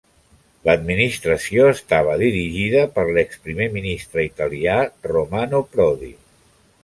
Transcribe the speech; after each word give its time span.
L'administració 0.67 1.65
estava 1.73 2.15
dirigida 2.21 2.81
per 2.97 3.05
l'ex 3.17 3.39
primer 3.49 3.67
ministre 3.77 4.25
italià 4.29 4.79
Romano 5.13 5.61
Prodi. 5.75 6.11